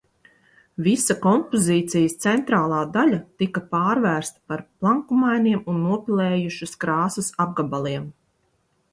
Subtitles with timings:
[0.85, 8.09] Visa kompozīcijas centrālā daļa tika pārvērsta par plankumiem un nopilējušas krāsas apgabaliem.